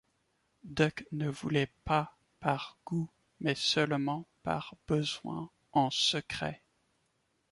Buck 0.63 1.03
ne 1.11 1.27
volait 1.29 1.69
pas 1.85 2.17
par 2.39 2.79
goût, 2.87 3.07
mais 3.39 3.53
seulement 3.53 4.25
par 4.41 4.73
besoin, 4.87 5.51
en 5.73 5.91
secret. 5.91 6.63